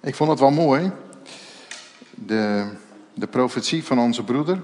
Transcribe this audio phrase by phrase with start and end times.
[0.00, 0.92] Ik vond het wel mooi.
[2.10, 2.68] De,
[3.14, 4.62] de profetie van onze broeder.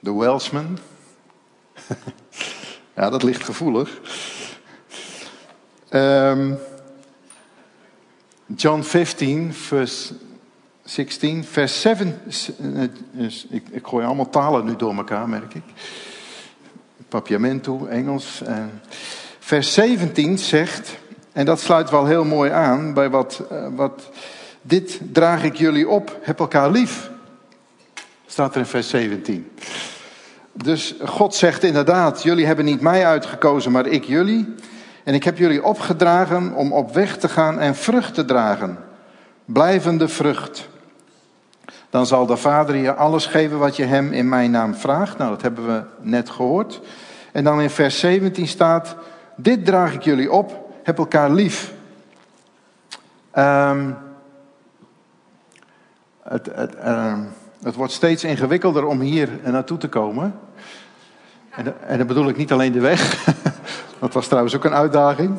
[0.00, 0.78] De Welsman.
[2.96, 4.00] ja, dat ligt gevoelig.
[5.88, 6.54] Ehm,
[8.46, 10.12] John 15, vers
[10.82, 12.20] 16, vers 7.
[13.50, 15.64] Ik, ik gooi allemaal talen nu door elkaar, merk ik.
[17.08, 18.42] Papiamento, Engels.
[19.38, 20.98] Vers 17 zegt,
[21.38, 24.10] en dat sluit wel heel mooi aan bij wat, eh, wat
[24.62, 27.10] dit draag ik jullie op, heb elkaar lief.
[28.26, 29.50] Staat er in vers 17.
[30.52, 34.54] Dus God zegt inderdaad, jullie hebben niet mij uitgekozen, maar ik jullie.
[35.04, 38.78] En ik heb jullie opgedragen om op weg te gaan en vrucht te dragen.
[39.44, 40.68] Blijvende vrucht.
[41.90, 45.18] Dan zal de Vader je alles geven wat je hem in mijn naam vraagt.
[45.18, 46.80] Nou, dat hebben we net gehoord.
[47.32, 48.96] En dan in vers 17 staat:
[49.36, 51.72] Dit draag ik jullie op, heb elkaar lief.
[53.34, 53.96] Um,
[56.22, 57.28] het, het, um,
[57.62, 60.34] het, wordt steeds ingewikkelder om hier naartoe te komen.
[61.50, 63.24] En, en dan bedoel ik niet alleen de weg.
[64.00, 65.38] Dat was trouwens ook een uitdaging.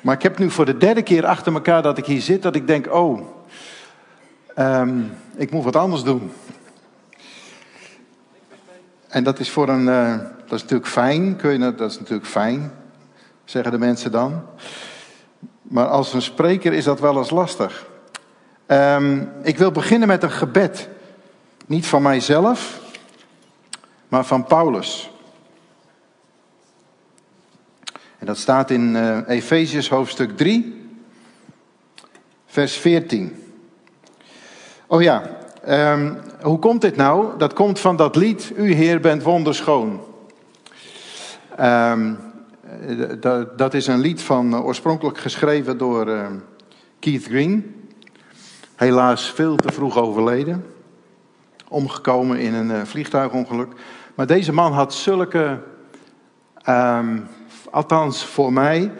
[0.00, 2.54] Maar ik heb nu voor de derde keer achter elkaar dat ik hier zit, dat
[2.54, 3.20] ik denk: oh,
[4.58, 6.32] um, ik moet wat anders doen.
[9.08, 12.28] En dat is voor een, uh, dat is natuurlijk fijn, kun je, dat is natuurlijk
[12.28, 12.72] fijn,
[13.46, 14.42] zeggen de mensen dan.
[15.62, 17.86] Maar als een spreker is dat wel eens lastig.
[18.66, 20.88] Um, ik wil beginnen met een gebed.
[21.66, 22.80] Niet van mijzelf,
[24.08, 25.10] maar van Paulus.
[28.18, 28.94] En dat staat in
[29.28, 30.90] uh, hoofdstuk 3,
[32.46, 33.44] vers 14.
[34.86, 35.22] Oh ja,
[35.68, 37.38] um, hoe komt dit nou?
[37.38, 40.00] Dat komt van dat lied, U Heer bent wonderschoon.
[41.60, 42.25] Um,
[43.20, 46.26] dat, dat is een lied van uh, oorspronkelijk geschreven door uh,
[46.98, 47.74] Keith Green.
[48.74, 50.64] Helaas veel te vroeg overleden.
[51.68, 53.72] Omgekomen in een vliegtuigongeluk.
[54.14, 55.58] Maar deze man had zulke,
[56.68, 57.26] um,
[57.70, 58.92] althans voor mij,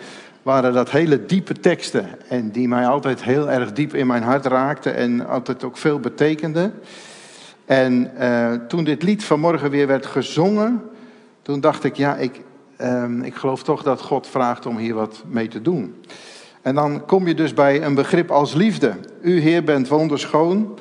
[0.43, 2.29] waren dat hele diepe teksten.
[2.29, 6.01] En die mij altijd heel erg diep in mijn hart raakten en altijd ook veel
[6.01, 6.75] betekenden.
[7.65, 8.13] En
[8.69, 10.83] toen dit lied vanmorgen weer werd gezongen,
[11.43, 12.41] toen dacht ik, ja, ik,
[12.81, 15.95] uh, ik geloof toch dat God vraagt om hier wat mee te doen.
[16.63, 18.95] En dan kom je dus bij een begrip als liefde.
[19.21, 20.79] U Heer bent wonderschoon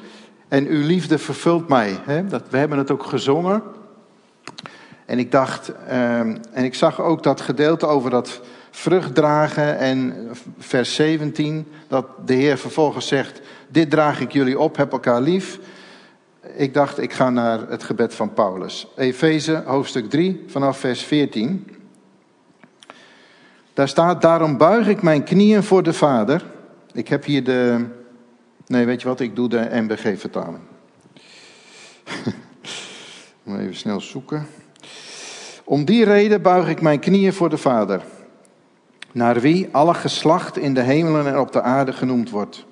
[0.48, 2.00] en uw liefde vervult mij.
[2.28, 3.64] Dat, we hebben het ook gezongen.
[5.06, 8.42] En ik dacht, uh, en ik zag ook dat gedeelte over dat
[8.72, 9.78] vrucht dragen.
[9.78, 15.22] En vers 17, dat de Heer vervolgens zegt: Dit draag ik jullie op, heb elkaar
[15.22, 15.60] lief.
[16.56, 18.88] Ik dacht, ik ga naar het gebed van Paulus.
[18.96, 21.68] Efeze hoofdstuk 3, vanaf vers 14.
[23.76, 26.46] Daar staat: Daarom buig ik mijn knieën voor de Vader.
[26.94, 27.86] Ik heb hier de.
[28.68, 29.20] Nee, weet je wat?
[29.20, 30.64] Ik doe de MBG-vertaling.
[33.60, 34.48] Even snel zoeken.
[35.64, 38.02] Om die reden buig ik mijn knieën voor de Vader
[39.12, 42.66] naar wie alle geslacht in de hemelen en op de aarde genoemd wordt.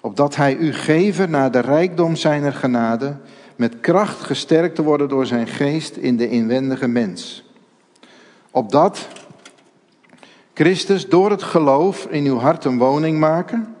[0.00, 3.16] Opdat hij u geven naar de rijkdom zijner genade,
[3.56, 7.44] met kracht gesterkt te worden door zijn geest in de inwendige mens.
[8.50, 9.08] Opdat
[10.58, 13.76] Christus door het geloof in uw hart een woning maken,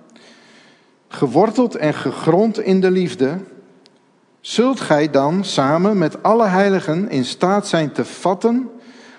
[1.08, 3.38] geworteld en gegrond in de liefde,
[4.40, 8.70] zult gij dan samen met alle heiligen in staat zijn te vatten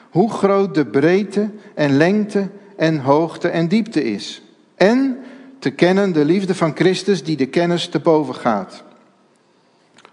[0.09, 4.41] hoe groot de breedte en lengte en hoogte en diepte is.
[4.75, 5.17] En
[5.59, 8.83] te kennen de liefde van Christus die de kennis te boven gaat.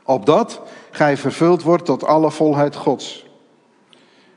[0.02, 3.26] Opdat gij vervuld wordt tot alle volheid Gods.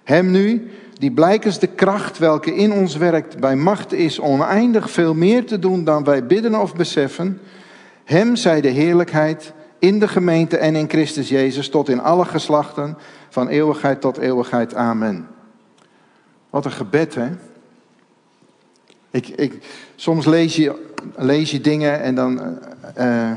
[0.03, 5.13] Hem nu, die blijkens de kracht welke in ons werkt bij macht is oneindig veel
[5.13, 7.41] meer te doen dan wij bidden of beseffen.
[8.03, 12.97] Hem zij de heerlijkheid in de gemeente en in Christus Jezus tot in alle geslachten
[13.29, 14.75] van eeuwigheid tot eeuwigheid.
[14.75, 15.27] Amen.
[16.49, 17.29] Wat een gebed, hè?
[19.11, 22.59] Ik, ik, soms lees je, lees je dingen en dan,
[22.97, 23.31] uh,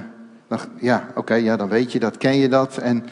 [0.49, 2.77] dan ja, oké, ja, dan weet je dat, ken je dat.
[2.77, 3.07] En,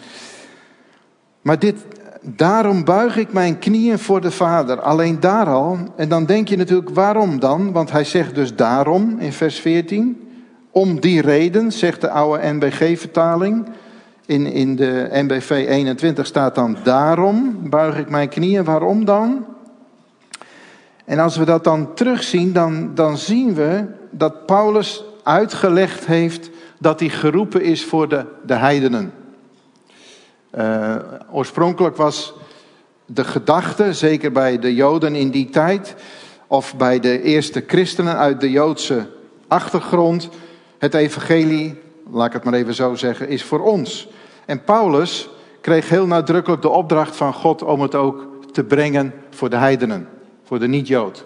[1.43, 1.77] maar dit,
[2.21, 4.81] daarom buig ik mijn knieën voor de Vader.
[4.81, 5.79] Alleen daar al.
[5.97, 7.73] En dan denk je natuurlijk, waarom dan?
[7.73, 10.29] Want hij zegt dus daarom in vers 14.
[10.71, 13.67] Om die reden, zegt de oude NBG-vertaling.
[14.27, 18.65] In, in de NBV 21 staat dan daarom buig ik mijn knieën.
[18.65, 19.45] Waarom dan?
[21.05, 27.01] En als we dat dan terugzien, dan, dan zien we dat Paulus uitgelegd heeft dat
[27.01, 29.13] hij geroepen is voor de, de heidenen.
[30.59, 30.97] Uh,
[31.31, 32.33] oorspronkelijk was
[33.07, 35.95] de gedachte, zeker bij de Joden in die tijd,
[36.47, 39.07] of bij de eerste christenen uit de Joodse
[39.49, 40.29] achtergrond.
[40.79, 41.81] Het evangelie,
[42.11, 44.09] laat ik het maar even zo zeggen, is voor ons.
[44.47, 45.29] En Paulus
[45.61, 50.09] kreeg heel nadrukkelijk de opdracht van God om het ook te brengen voor de heidenen,
[50.45, 51.25] voor de niet-Jood.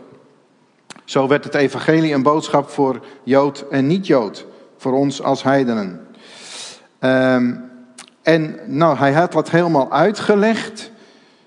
[1.05, 6.06] Zo werd het evangelie een boodschap voor Jood en niet-Jood, voor ons als heidenen.
[7.00, 7.73] Um,
[8.25, 10.91] en nou, hij had dat helemaal uitgelegd,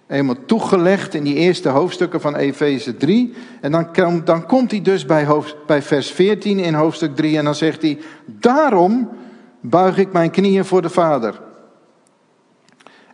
[0.08, 3.34] helemaal toegelegd in die eerste hoofdstukken van Efeze 3.
[3.62, 7.46] En dan, dan komt hij dus bij, hoofd, bij vers 14 in hoofdstuk 3 en
[7.46, 9.10] dan zegt hij, daarom
[9.62, 11.42] buig ik mijn knieën voor de Vader.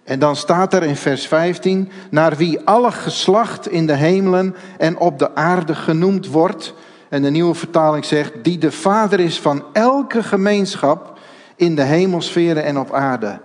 [0.04, 4.98] En dan staat er in vers 15, naar wie alle geslacht in de hemelen en
[4.98, 6.74] op de aarde genoemd wordt.
[7.10, 11.20] En de nieuwe vertaling zegt, die de Vader is van elke gemeenschap
[11.56, 13.40] in de hemelsferen en op aarde.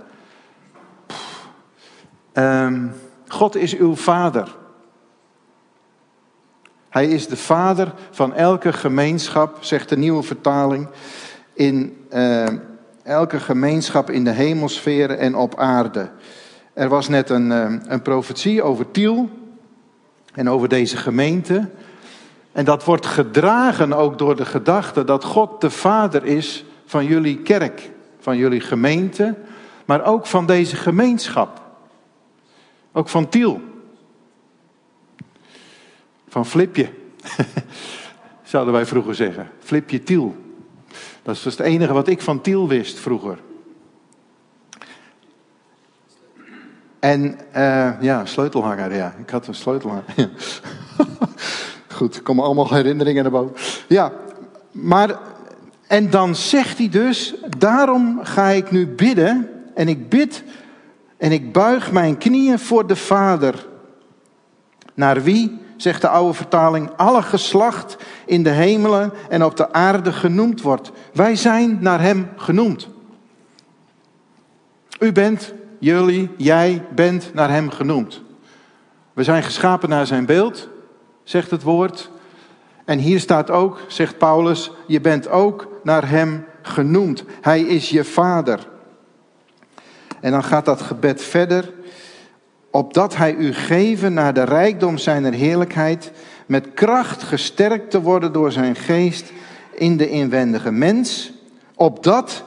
[2.39, 2.93] Um,
[3.29, 4.57] God is uw vader.
[6.89, 10.89] Hij is de vader van elke gemeenschap, zegt de nieuwe vertaling,
[11.53, 12.47] in uh,
[13.03, 16.11] elke gemeenschap in de hemelsferen en op aarde.
[16.73, 19.31] Er was net een, uh, een profetie over Tiel
[20.35, 21.69] en over deze gemeente.
[22.53, 27.39] En dat wordt gedragen ook door de gedachte dat God de vader is van jullie
[27.39, 29.35] kerk, van jullie gemeente,
[29.85, 31.68] maar ook van deze gemeenschap.
[32.99, 33.61] Ook van Tiel.
[36.29, 36.89] Van Flipje.
[38.43, 39.51] Zouden wij vroeger zeggen.
[39.59, 40.37] Flipje Tiel.
[41.23, 43.39] Dat is dus het enige wat ik van Tiel wist vroeger.
[46.99, 49.15] En uh, ja, sleutelhanger, ja.
[49.19, 50.05] Ik had een sleutelhanger.
[51.97, 53.57] Goed, er komen allemaal herinneringen naar boven.
[53.89, 54.13] Ja,
[54.71, 55.19] maar,
[55.87, 59.51] en dan zegt hij dus, daarom ga ik nu bidden.
[59.75, 60.45] En ik bid
[61.19, 63.67] en ik buig mijn knieën voor de Vader.
[64.95, 70.13] Naar wie, zegt de oude vertaling, alle geslacht in de hemelen en op de aarde
[70.13, 70.91] genoemd wordt.
[71.13, 72.89] Wij zijn naar Hem genoemd.
[75.01, 78.23] U bent, jullie, jij bent naar Hem genoemd.
[79.13, 80.69] We zijn geschapen naar Zijn beeld,
[81.23, 82.11] zegt het woord.
[82.85, 87.25] En hier staat ook, zegt Paulus, je bent ook naar Hem genoemd.
[87.41, 88.69] Hij is je Vader.
[90.21, 91.73] En dan gaat dat gebed verder.
[92.71, 96.13] Opdat hij u geven naar de rijkdom zijner heerlijkheid,
[96.47, 99.33] met kracht gesterkt te worden door zijn geest
[99.73, 101.33] in de inwendige mens.
[101.75, 102.45] Opdat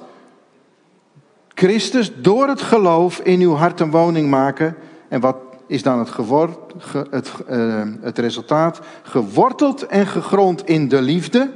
[1.53, 4.75] Christus door het geloof in uw hart een woning maken.
[5.07, 5.35] En wat
[5.67, 6.73] is dan het, geword,
[7.09, 8.79] het, uh, het resultaat?
[9.03, 11.51] Geworteld en gegrond in de liefde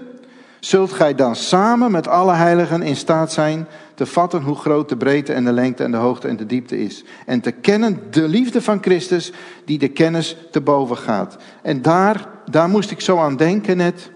[0.60, 4.98] zult gij dan samen met alle heiligen in staat zijn te vatten hoe groot de
[4.98, 7.04] breedte en de lengte en de hoogte en de diepte is.
[7.26, 9.32] En te kennen de liefde van Christus
[9.66, 11.38] die de kennis te boven gaat.
[11.62, 14.12] En daar, daar moest ik zo aan denken net.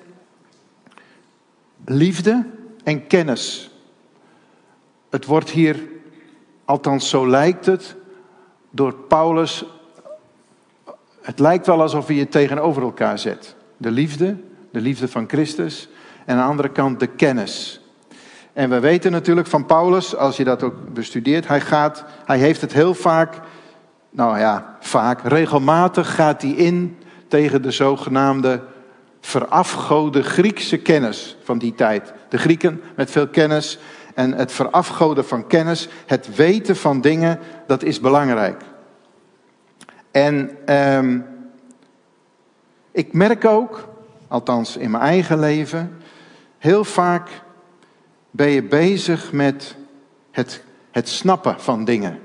[1.86, 2.46] Liefde
[2.84, 3.72] en kennis.
[5.10, 5.88] Het wordt hier,
[6.66, 7.96] althans zo lijkt het,
[8.70, 9.66] door Paulus.
[11.22, 13.56] Het lijkt wel alsof hij het tegenover elkaar zet.
[13.78, 14.38] De liefde,
[14.72, 15.90] de liefde van Christus
[16.26, 17.79] en aan de andere kant de kennis.
[18.54, 22.62] En we weten natuurlijk van Paulus, als je dat ook bestudeert, hij, gaat, hij heeft
[22.62, 23.40] het heel vaak,
[24.10, 26.98] nou ja, vaak, regelmatig gaat hij in
[27.28, 28.62] tegen de zogenaamde
[29.22, 32.14] verafgode Griekse kennis van die tijd.
[32.30, 33.80] De Grieken met veel kennis
[34.16, 38.62] en het verafgoden van kennis, het weten van dingen, dat is belangrijk.
[40.12, 41.26] En um,
[42.92, 43.88] ik merk ook,
[44.28, 46.00] althans in mijn eigen leven,
[46.60, 47.30] Heel vaak
[48.32, 49.76] ben je bezig met
[50.32, 52.20] het, het snappen van dingen.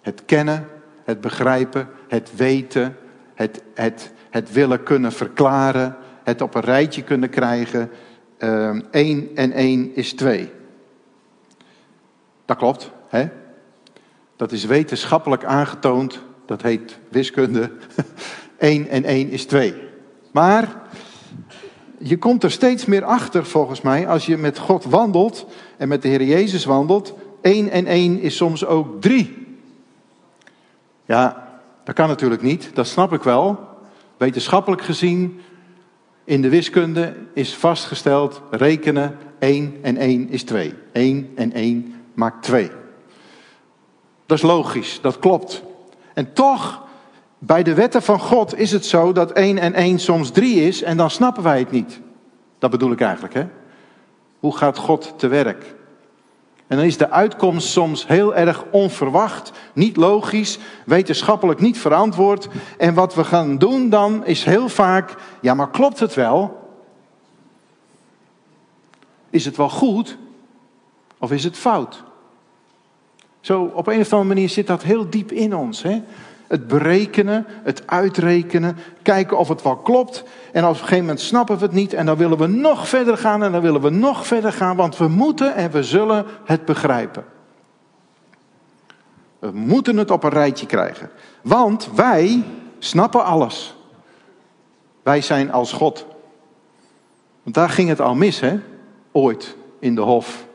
[0.00, 0.68] Het kennen,
[1.04, 2.96] het begrijpen, het weten,
[3.34, 7.90] het, het, het willen kunnen verklaren, het op een rijtje kunnen krijgen.
[8.38, 10.52] Eén ehm, en één is twee.
[12.44, 13.28] Dat klopt, hè?
[14.36, 16.20] Dat is wetenschappelijk aangetoond.
[16.46, 17.70] Dat heet wiskunde.
[18.58, 19.74] 1 en 1 is 2.
[20.32, 20.82] Maar
[22.02, 26.02] je komt er steeds meer achter, volgens mij, als je met God wandelt en met
[26.02, 27.14] de Heer Jezus wandelt.
[27.40, 29.56] 1 en 1 is soms ook 3.
[31.04, 31.48] Ja,
[31.84, 33.68] dat kan natuurlijk niet, dat snap ik wel.
[34.16, 35.40] Wetenschappelijk gezien,
[36.24, 40.74] in de wiskunde is vastgesteld, rekenen 1 en 1 is 2.
[40.92, 42.70] 1 en 1 maakt 2.
[44.26, 45.62] Dat is logisch, dat klopt.
[46.14, 46.88] En toch
[47.42, 50.82] bij de wetten van God is het zo dat 1 en 1 soms 3 is
[50.82, 52.00] en dan snappen wij het niet.
[52.58, 53.46] Dat bedoel ik eigenlijk, hè?
[54.38, 55.74] Hoe gaat God te werk?
[56.66, 62.48] En dan is de uitkomst soms heel erg onverwacht, niet logisch, wetenschappelijk niet verantwoord.
[62.78, 66.68] En wat we gaan doen dan is heel vaak, ja maar klopt het wel?
[69.30, 70.16] Is het wel goed
[71.18, 72.02] of is het fout?
[73.40, 75.82] Zo op een of andere manier zit dat heel diep in ons.
[75.82, 76.02] Hè?
[76.50, 80.24] Het berekenen, het uitrekenen, kijken of het wel klopt.
[80.52, 83.16] En op een gegeven moment snappen we het niet en dan willen we nog verder
[83.16, 86.64] gaan en dan willen we nog verder gaan, want we moeten en we zullen het
[86.64, 87.24] begrijpen.
[89.38, 91.10] We moeten het op een rijtje krijgen.
[91.42, 92.44] Want wij
[92.78, 93.74] snappen alles.
[95.02, 96.06] Wij zijn als God.
[97.42, 98.58] Want daar ging het al mis, hè?
[99.12, 100.48] Ooit in de hof.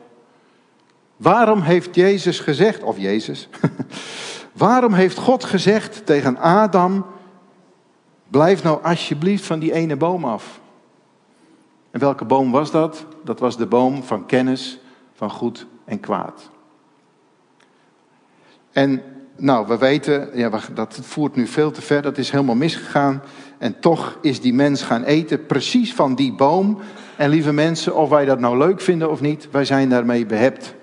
[1.16, 3.48] Waarom heeft Jezus gezegd, of Jezus,
[4.56, 7.06] waarom heeft God gezegd tegen Adam,
[8.28, 10.60] blijf nou alsjeblieft van die ene boom af?
[11.90, 13.06] En welke boom was dat?
[13.24, 14.78] Dat was de boom van kennis
[15.14, 16.50] van goed en kwaad.
[18.72, 19.02] En
[19.36, 23.22] nou, we weten, ja, dat voert nu veel te ver, dat is helemaal misgegaan.
[23.58, 26.78] En toch is die mens gaan eten precies van die boom.
[27.16, 30.74] En lieve mensen, of wij dat nou leuk vinden of niet, wij zijn daarmee behept.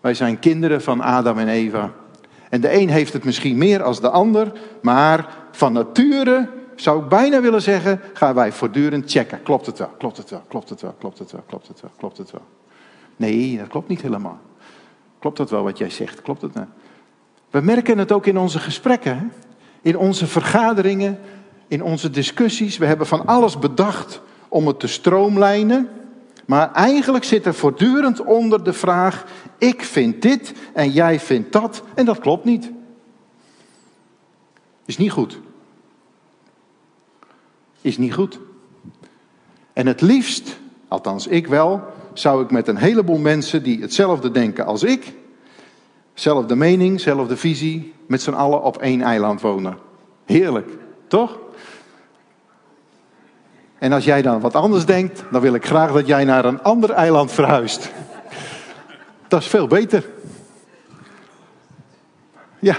[0.00, 1.92] Wij zijn kinderen van Adam en Eva.
[2.50, 4.52] En de een heeft het misschien meer als de ander,
[4.82, 6.48] maar van nature
[6.80, 9.42] zou ik bijna willen zeggen, gaan wij voortdurend checken.
[9.42, 11.90] Klopt het wel, klopt het wel, klopt het wel, klopt het wel, klopt het wel,
[11.96, 12.42] klopt het wel.
[13.16, 14.38] Nee, dat klopt niet helemaal.
[15.18, 16.22] Klopt dat wel wat jij zegt?
[16.22, 16.66] Klopt het nou?
[17.50, 19.32] We merken het ook in onze gesprekken,
[19.82, 21.18] in onze vergaderingen,
[21.68, 22.78] in onze discussies.
[22.78, 25.88] We hebben van alles bedacht om het te stroomlijnen.
[26.48, 29.24] Maar eigenlijk zit er voortdurend onder de vraag:
[29.58, 31.82] ik vind dit en jij vindt dat.
[31.94, 32.70] En dat klopt niet.
[34.84, 35.40] Is niet goed.
[37.80, 38.38] Is niet goed.
[39.72, 44.66] En het liefst, althans ik wel, zou ik met een heleboel mensen die hetzelfde denken
[44.66, 45.14] als ik,
[46.14, 49.78] zelfde mening, zelfde visie, met z'n allen op één eiland wonen.
[50.24, 50.68] Heerlijk,
[51.06, 51.38] toch?
[53.78, 56.62] En als jij dan wat anders denkt, dan wil ik graag dat jij naar een
[56.62, 57.90] ander eiland verhuist.
[59.28, 60.04] Dat is veel beter.
[62.58, 62.76] Ja,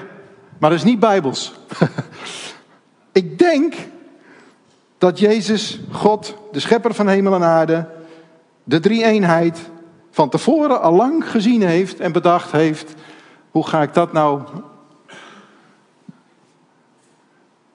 [0.57, 1.53] maar dat is niet bijbels.
[3.11, 3.73] ik denk
[4.97, 7.87] dat Jezus, God, de schepper van hemel en aarde,
[8.63, 9.69] de drie-eenheid,
[10.11, 12.93] van tevoren al lang gezien heeft en bedacht heeft:
[13.51, 14.41] hoe ga ik dat nou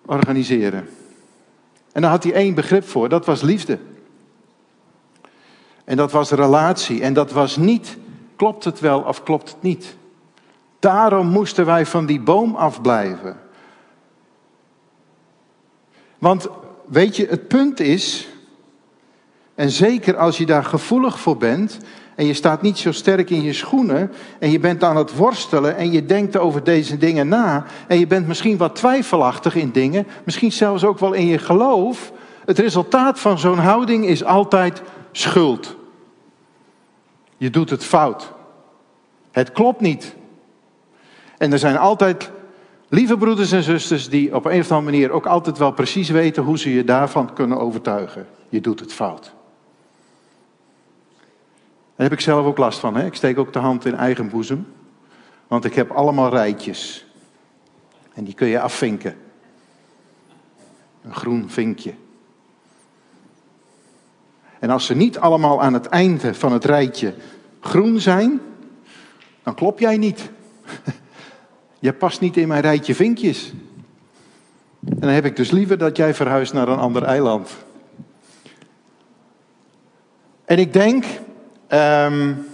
[0.07, 0.88] organiseren?
[1.94, 3.78] En daar had hij één begrip voor, dat was liefde.
[5.84, 7.02] En dat was relatie.
[7.02, 7.96] En dat was niet,
[8.36, 9.96] klopt het wel of klopt het niet?
[10.78, 13.40] Daarom moesten wij van die boom afblijven.
[16.18, 16.48] Want
[16.86, 18.28] weet je, het punt is,
[19.54, 21.78] en zeker als je daar gevoelig voor bent,
[22.16, 25.76] en je staat niet zo sterk in je schoenen en je bent aan het worstelen
[25.76, 30.06] en je denkt over deze dingen na en je bent misschien wat twijfelachtig in dingen,
[30.25, 32.12] misschien zelfs ook wel in je geloof.
[32.44, 35.76] Het resultaat van zo'n houding is altijd schuld.
[37.37, 38.33] Je doet het fout.
[39.30, 40.14] Het klopt niet.
[41.38, 42.30] En er zijn altijd
[42.88, 46.42] lieve broeders en zusters die op een of andere manier ook altijd wel precies weten
[46.42, 48.26] hoe ze je daarvan kunnen overtuigen.
[48.49, 49.34] Je doet het fout.
[51.96, 52.96] Daar heb ik zelf ook last van.
[52.96, 53.06] Hè?
[53.06, 54.66] Ik steek ook de hand in eigen boezem.
[55.46, 57.06] Want ik heb allemaal rijtjes.
[58.14, 59.16] En die kun je afvinken.
[61.02, 61.94] Een groen vinkje.
[64.58, 67.14] En als ze niet allemaal aan het einde van het rijtje
[67.60, 68.40] groen zijn,
[69.42, 70.30] dan klop jij niet.
[71.78, 73.52] Je past niet in mijn rijtje vinkjes.
[74.88, 77.50] En dan heb ik dus liever dat jij verhuist naar een ander eiland.
[80.44, 81.04] En ik denk
[81.75, 82.47] Um,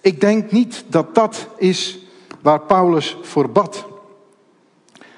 [0.00, 1.98] ik denk niet dat dat is
[2.42, 3.86] waar Paulus voor bad.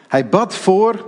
[0.09, 1.07] Hij bad voor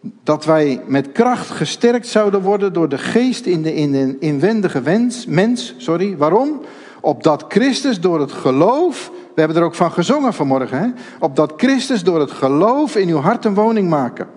[0.00, 5.26] dat wij met kracht gesterkt zouden worden door de geest in de, in inwendige wens,
[5.26, 5.74] mens.
[5.76, 6.60] Sorry, waarom?
[7.00, 12.20] Opdat Christus door het geloof, we hebben er ook van gezongen vanmorgen, opdat Christus door
[12.20, 14.35] het geloof in uw hart een woning maken.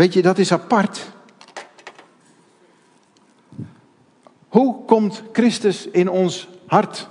[0.00, 1.10] Weet je, dat is apart.
[4.48, 7.08] Hoe komt Christus in ons hart?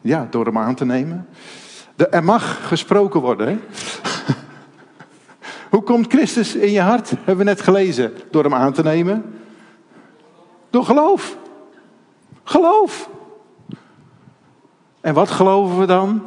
[0.00, 1.28] Ja, door hem aan te nemen.
[1.96, 3.48] De, er mag gesproken worden.
[3.48, 3.58] Hè?
[5.70, 7.10] Hoe komt Christus in je hart?
[7.10, 8.12] Hebben we net gelezen.
[8.30, 9.40] Door hem aan te nemen.
[10.70, 11.36] Door geloof.
[12.44, 13.10] Geloof.
[15.00, 16.22] En wat geloven we dan?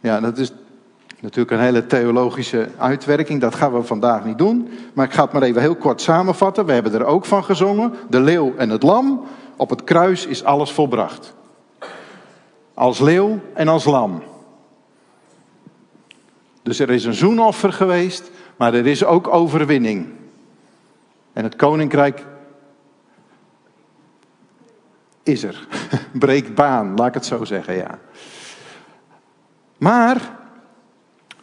[0.00, 0.52] Ja, dat is
[1.20, 3.40] natuurlijk een hele theologische uitwerking.
[3.40, 4.68] Dat gaan we vandaag niet doen.
[4.92, 6.66] Maar ik ga het maar even heel kort samenvatten.
[6.66, 7.94] We hebben er ook van gezongen.
[8.08, 9.24] De leeuw en het lam.
[9.56, 11.34] Op het kruis is alles volbracht.
[12.74, 14.22] als leeuw en als lam.
[16.62, 20.08] Dus er is een zoenoffer geweest, maar er is ook overwinning.
[21.32, 22.24] En het koninkrijk
[25.22, 25.66] is er.
[26.12, 27.98] Breekt baan, laat ik het zo zeggen, ja.
[29.78, 30.38] Maar,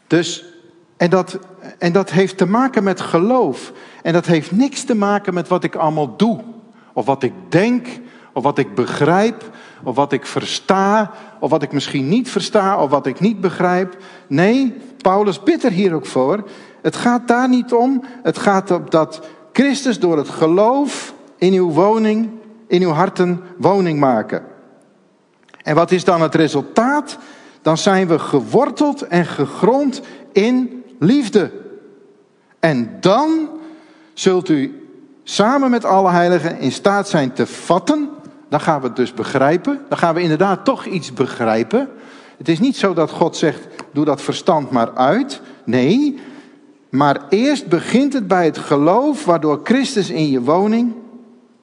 [0.07, 0.45] dus,
[0.97, 1.39] en dat,
[1.77, 3.71] en dat heeft te maken met geloof.
[4.01, 6.39] En dat heeft niks te maken met wat ik allemaal doe.
[6.93, 7.87] Of wat ik denk,
[8.33, 9.49] of wat ik begrijp,
[9.83, 13.97] of wat ik versta, of wat ik misschien niet versta, of wat ik niet begrijp.
[14.27, 16.49] Nee, Paulus bidt er hier ook voor.
[16.81, 18.03] Het gaat daar niet om.
[18.23, 22.29] Het gaat om dat Christus door het geloof in uw woning,
[22.69, 24.43] in uw harten woning maken.
[25.63, 27.17] En wat is dan het resultaat?
[27.61, 31.51] Dan zijn we geworteld en gegrond in liefde.
[32.59, 33.49] En dan
[34.13, 34.87] zult u
[35.23, 38.09] samen met alle heiligen in staat zijn te vatten.
[38.49, 39.79] Dan gaan we het dus begrijpen.
[39.89, 41.89] Dan gaan we inderdaad toch iets begrijpen.
[42.37, 45.41] Het is niet zo dat God zegt: doe dat verstand maar uit.
[45.63, 46.19] Nee,
[46.89, 50.93] maar eerst begint het bij het geloof, waardoor Christus in je woning,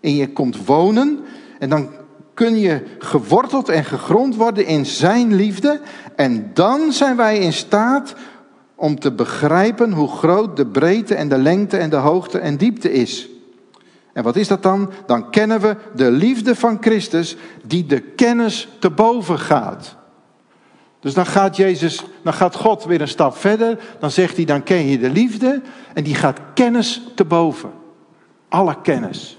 [0.06, 1.18] in je komt wonen.
[1.58, 1.88] En dan
[2.34, 5.80] kun je geworteld en gegrond worden in Zijn liefde.
[6.16, 8.14] En dan zijn wij in staat
[8.74, 12.92] om te begrijpen hoe groot de breedte en de lengte en de hoogte en diepte
[12.92, 13.28] is.
[14.12, 14.90] En wat is dat dan?
[15.06, 19.96] Dan kennen we de liefde van Christus die de kennis te boven gaat.
[21.00, 23.78] Dus dan gaat Jezus, dan gaat God weer een stap verder.
[23.98, 25.62] Dan zegt hij, dan ken je de liefde.
[25.94, 27.70] En die gaat kennis te boven.
[28.48, 29.38] Alle kennis.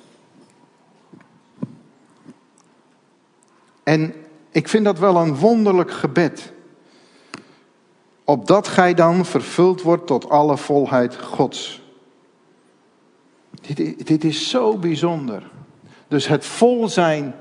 [3.87, 4.13] En
[4.51, 6.53] ik vind dat wel een wonderlijk gebed.
[8.23, 11.81] Opdat gij dan vervuld wordt tot alle volheid Gods.
[13.61, 15.49] Dit, dit is zo bijzonder.
[16.07, 17.35] Dus het vol zijn,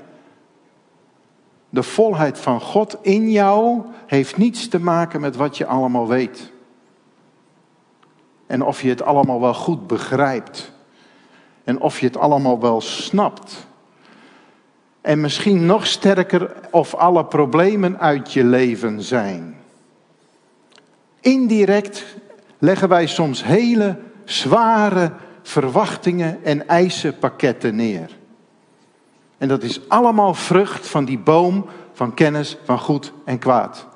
[1.69, 6.51] de volheid van God in jou, heeft niets te maken met wat je allemaal weet.
[8.45, 10.71] En of je het allemaal wel goed begrijpt.
[11.63, 13.67] En of je het allemaal wel snapt.
[15.07, 19.55] En misschien nog sterker of alle problemen uit je leven zijn.
[21.19, 22.05] Indirect
[22.57, 28.09] leggen wij soms hele zware verwachtingen en eisenpakketten neer.
[29.37, 33.87] En dat is allemaal vrucht van die boom van kennis van goed en kwaad.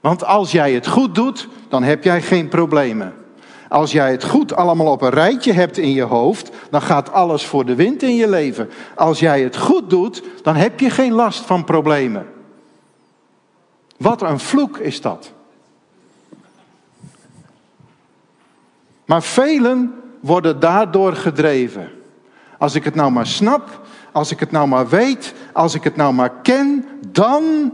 [0.00, 3.14] Want als jij het goed doet, dan heb jij geen problemen.
[3.74, 7.46] Als jij het goed allemaal op een rijtje hebt in je hoofd, dan gaat alles
[7.46, 8.70] voor de wind in je leven.
[8.94, 12.26] Als jij het goed doet, dan heb je geen last van problemen.
[13.96, 15.32] Wat een vloek is dat.
[19.04, 21.90] Maar velen worden daardoor gedreven.
[22.58, 23.80] Als ik het nou maar snap,
[24.12, 27.72] als ik het nou maar weet, als ik het nou maar ken, dan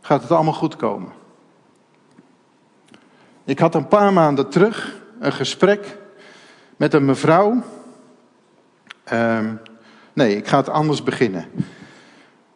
[0.00, 1.12] gaat het allemaal goed komen.
[3.46, 5.96] Ik had een paar maanden terug een gesprek
[6.76, 7.62] met een mevrouw.
[9.12, 9.38] Uh,
[10.12, 11.46] nee, ik ga het anders beginnen.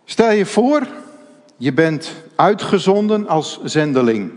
[0.04, 0.86] Stel je voor,
[1.56, 4.32] je bent uitgezonden als zendeling.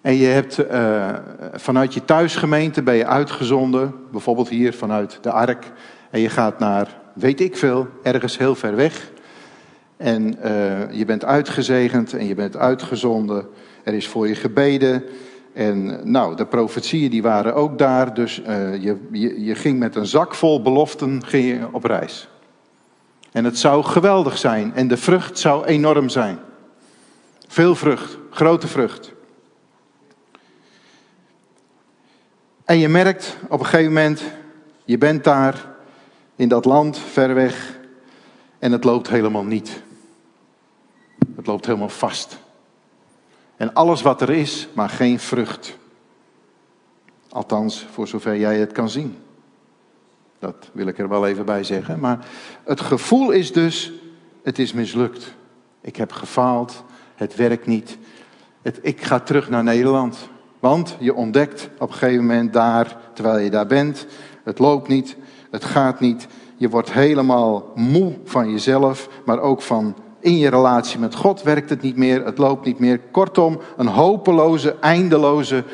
[0.00, 1.08] En je hebt uh,
[1.52, 5.72] vanuit je thuisgemeente ben je uitgezonden, bijvoorbeeld hier vanuit de Ark.
[6.10, 9.10] En je gaat naar, weet ik veel, ergens heel ver weg.
[9.96, 13.46] En uh, je bent uitgezegend en je bent uitgezonden.
[13.82, 15.04] Er is voor je gebeden.
[15.52, 18.14] En nou, de profetieën die waren ook daar.
[18.14, 18.98] Dus uh, je,
[19.44, 21.22] je, ging met een zak vol beloften
[21.72, 22.28] op reis.
[23.32, 24.74] En het zou geweldig zijn.
[24.74, 26.38] En de vrucht zou enorm zijn.
[27.48, 29.12] Veel vrucht, grote vrucht.
[32.64, 34.22] En je merkt op een gegeven moment,
[34.84, 35.66] je bent daar
[36.36, 37.78] in dat land ver weg
[38.58, 39.82] en het loopt helemaal niet.
[41.36, 42.41] Het loopt helemaal vast.
[43.62, 45.78] En alles wat er is, maar geen vrucht.
[47.28, 49.16] Althans, voor zover jij het kan zien.
[50.38, 52.00] Dat wil ik er wel even bij zeggen.
[52.00, 52.26] Maar
[52.64, 53.92] het gevoel is dus,
[54.42, 55.34] het is mislukt.
[55.80, 57.98] Ik heb gefaald, het werkt niet.
[58.62, 60.28] Het, ik ga terug naar Nederland.
[60.60, 64.06] Want je ontdekt op een gegeven moment daar, terwijl je daar bent,
[64.44, 65.16] het loopt niet,
[65.50, 66.26] het gaat niet.
[66.56, 71.70] Je wordt helemaal moe van jezelf, maar ook van in je relatie met God werkt
[71.70, 73.00] het niet meer, het loopt niet meer.
[73.10, 75.64] Kortom, een hopeloze, eindeloze,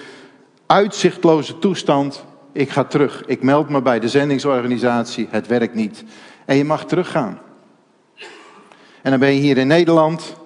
[0.67, 2.25] uitzichtloze toestand.
[2.53, 6.05] Ik ga terug, ik meld me bij de zendingsorganisatie, het werkt niet.
[6.45, 7.39] En je mag teruggaan.
[9.03, 10.37] En dan ben je hier in Nederland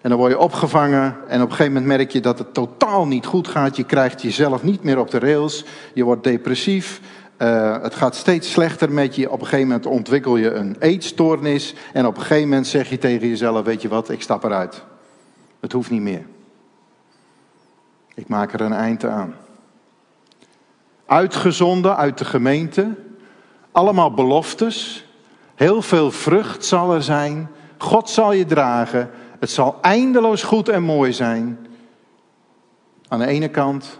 [0.00, 3.06] en dan word je opgevangen en op een gegeven moment merk je dat het totaal
[3.06, 3.76] niet goed gaat.
[3.76, 7.00] Je krijgt jezelf niet meer op de rails, je wordt depressief.
[7.42, 9.30] Uh, het gaat steeds slechter met je.
[9.30, 11.74] Op een gegeven moment ontwikkel je een eetstoornis.
[11.92, 14.84] En op een gegeven moment zeg je tegen jezelf: Weet je wat, ik stap eruit.
[15.60, 16.26] Het hoeft niet meer.
[18.14, 19.34] Ik maak er een eind aan.
[21.06, 22.94] Uitgezonden uit de gemeente.
[23.72, 25.06] Allemaal beloftes.
[25.54, 27.50] Heel veel vrucht zal er zijn.
[27.78, 29.10] God zal je dragen.
[29.38, 31.66] Het zal eindeloos goed en mooi zijn.
[33.08, 33.98] Aan de ene kant.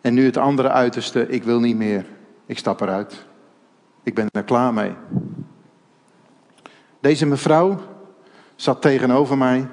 [0.00, 1.28] En nu het andere uiterste.
[1.28, 2.04] Ik wil niet meer.
[2.46, 3.26] Ik stap eruit.
[4.02, 4.94] Ik ben er klaar mee.
[7.00, 7.80] Deze mevrouw
[8.56, 9.68] zat tegenover mij.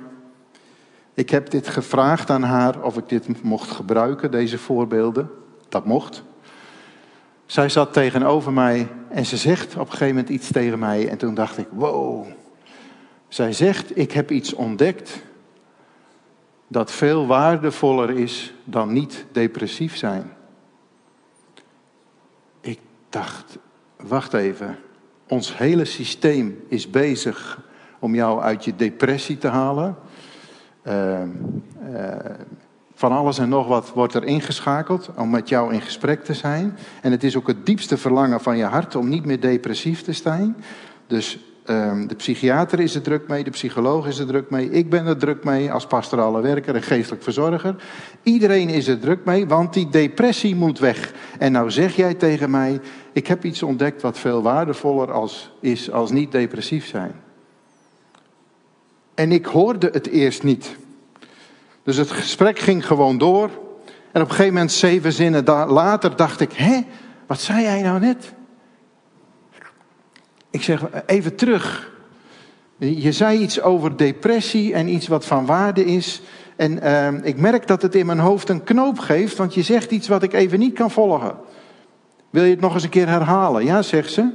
[1.13, 5.29] Ik heb dit gevraagd aan haar of ik dit mocht gebruiken, deze voorbeelden.
[5.69, 6.23] Dat mocht.
[7.45, 11.09] Zij zat tegenover mij en ze zegt op een gegeven moment iets tegen mij.
[11.09, 12.25] En toen dacht ik, wow.
[13.27, 15.21] Zij zegt, ik heb iets ontdekt
[16.67, 20.31] dat veel waardevoller is dan niet depressief zijn.
[23.11, 23.57] Dacht,
[23.97, 24.77] wacht even.
[25.27, 27.59] Ons hele systeem is bezig
[27.99, 29.95] om jou uit je depressie te halen.
[30.83, 31.19] Uh,
[32.93, 36.77] van alles en nog wat wordt er ingeschakeld om met jou in gesprek te zijn.
[37.01, 40.13] En het is ook het diepste verlangen van je hart om niet meer depressief te
[40.13, 40.55] zijn.
[41.07, 44.89] Dus um, de psychiater is er druk mee, de psycholoog is er druk mee, ik
[44.89, 47.75] ben er druk mee als pastorale werker en geestelijk verzorger.
[48.23, 51.13] Iedereen is er druk mee, want die depressie moet weg.
[51.39, 52.79] En nou zeg jij tegen mij,
[53.13, 57.11] ik heb iets ontdekt wat veel waardevoller is als niet depressief zijn.
[59.13, 60.75] En ik hoorde het eerst niet.
[61.83, 63.49] Dus het gesprek ging gewoon door.
[64.11, 66.81] En op een gegeven moment, zeven zinnen later, dacht ik: Hé,
[67.27, 68.33] wat zei jij nou net?
[70.51, 71.91] Ik zeg even terug.
[72.77, 76.21] Je zei iets over depressie en iets wat van waarde is.
[76.55, 79.91] En uh, ik merk dat het in mijn hoofd een knoop geeft, want je zegt
[79.91, 81.35] iets wat ik even niet kan volgen.
[82.29, 83.65] Wil je het nog eens een keer herhalen?
[83.65, 84.29] Ja, zegt ze.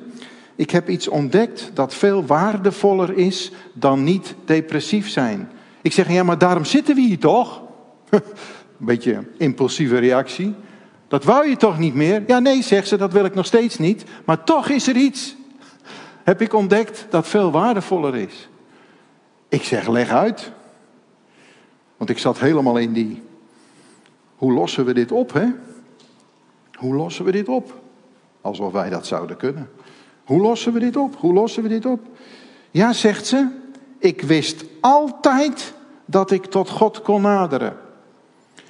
[0.57, 5.51] Ik heb iets ontdekt dat veel waardevoller is dan niet depressief zijn.
[5.83, 7.63] Ik zeg, ja, maar daarom zitten we hier toch?
[8.11, 10.55] Een beetje impulsieve reactie.
[11.09, 12.23] Dat wou je toch niet meer?
[12.27, 14.05] Ja, nee, zegt ze, dat wil ik nog steeds niet.
[14.25, 15.37] Maar toch is er iets.
[16.27, 18.49] Heb ik ontdekt dat veel waardevoller is.
[19.49, 20.53] Ik zeg, leg uit.
[21.97, 23.23] Want ik zat helemaal in die.
[24.37, 25.47] Hoe lossen we dit op, hè?
[26.73, 27.81] Hoe lossen we dit op?
[28.41, 29.71] Alsof wij dat zouden kunnen.
[30.25, 31.17] Hoe lossen we dit op?
[31.19, 32.01] Hoe lossen we dit op?
[32.71, 33.49] Ja, zegt ze,
[33.99, 37.77] ik wist altijd dat ik tot God kon naderen.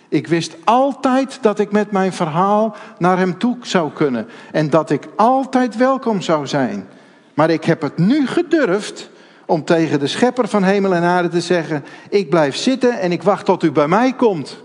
[0.09, 4.91] Ik wist altijd dat ik met mijn verhaal naar Hem toe zou kunnen en dat
[4.91, 6.89] ik altijd welkom zou zijn.
[7.37, 9.11] Maar ik heb het nu gedurfd
[9.47, 13.23] om tegen de schepper van hemel en aarde te zeggen: Ik blijf zitten en ik
[13.23, 14.63] wacht tot u bij mij komt.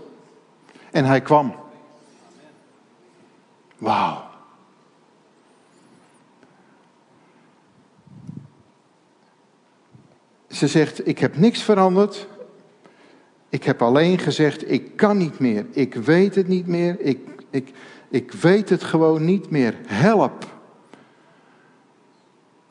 [0.90, 1.54] En hij kwam.
[3.78, 4.24] Wauw.
[10.48, 12.26] Ze zegt: Ik heb niks veranderd.
[13.48, 15.66] Ik heb alleen gezegd: Ik kan niet meer.
[15.70, 17.00] Ik weet het niet meer.
[17.00, 17.18] Ik,
[17.50, 17.72] ik,
[18.08, 19.76] ik weet het gewoon niet meer.
[19.86, 20.51] Help.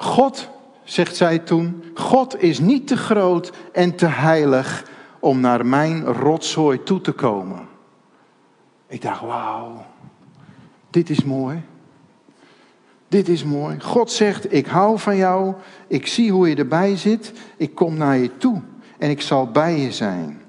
[0.02, 0.50] God,
[0.84, 4.86] zegt zij toen, God is niet te groot en te heilig
[5.20, 7.68] om naar mijn rotzooi toe te komen.
[8.88, 9.86] Ik dacht, wauw,
[10.90, 11.62] dit is mooi.
[13.08, 13.80] Dit is mooi.
[13.80, 15.54] God zegt, ik hou van jou,
[15.88, 18.62] ik zie hoe je erbij zit, ik kom naar je toe
[18.98, 20.42] en ik zal bij je zijn.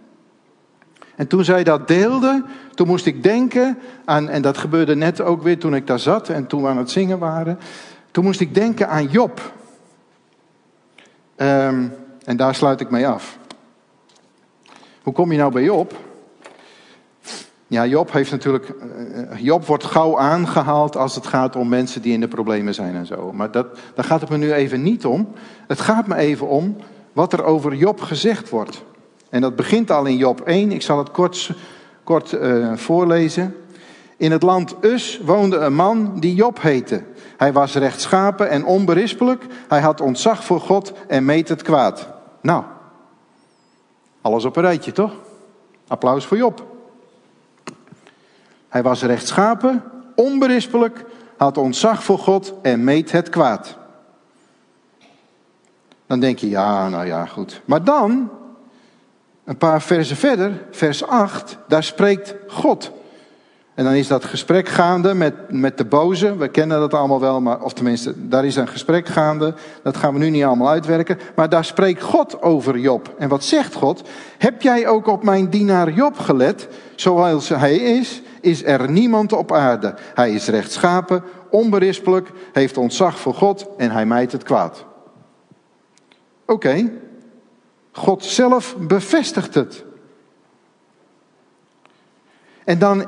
[1.16, 5.42] En toen zij dat deelde, toen moest ik denken aan, en dat gebeurde net ook
[5.42, 7.58] weer toen ik daar zat en toen we aan het zingen waren,
[8.12, 9.52] toen moest ik denken aan Job.
[11.36, 11.88] Ehm,
[12.24, 13.38] en daar sluit ik mee af.
[15.02, 15.94] Hoe kom je nou bij Job?
[17.66, 18.68] Ja, Job heeft natuurlijk.
[18.68, 22.94] Eh, Job wordt gauw aangehaald als het gaat om mensen die in de problemen zijn
[22.94, 23.32] en zo.
[23.32, 25.32] Maar dat, daar gaat het me nu even niet om.
[25.66, 26.76] Het gaat me even om
[27.12, 28.84] wat er over Job gezegd wordt.
[29.30, 30.72] En dat begint al in Job 1.
[30.72, 31.50] Ik zal het kort,
[32.04, 33.54] kort uh, voorlezen.
[34.22, 37.04] In het land Us woonde een man die Job heette.
[37.36, 39.46] Hij was rechtschapen en onberispelijk.
[39.68, 42.08] Hij had ontzag voor God en meet het kwaad.
[42.40, 42.64] Nou,
[44.20, 45.12] alles op een rijtje toch?
[45.86, 46.66] Applaus voor Job.
[48.68, 49.82] Hij was rechtschapen,
[50.14, 51.04] onberispelijk,
[51.36, 53.76] had ontzag voor God en meet het kwaad.
[56.06, 57.60] Dan denk je, ja, nou ja, goed.
[57.64, 58.30] Maar dan,
[59.44, 62.92] een paar versen verder, vers 8, daar spreekt God.
[63.74, 66.36] En dan is dat gesprek gaande met, met de boze.
[66.36, 69.54] We kennen dat allemaal wel, maar, of tenminste, daar is een gesprek gaande.
[69.82, 71.18] Dat gaan we nu niet allemaal uitwerken.
[71.36, 73.14] Maar daar spreekt God over Job.
[73.18, 74.08] En wat zegt God?
[74.38, 78.22] Heb jij ook op mijn dienaar Job gelet, zoals hij is?
[78.42, 79.94] is er niemand op aarde.
[80.14, 84.84] Hij is rechtschapen, onberispelijk, heeft ontzag voor God en hij mijt het kwaad.
[86.46, 86.90] Oké,
[87.92, 89.84] God zelf bevestigt het.
[92.64, 93.06] En dan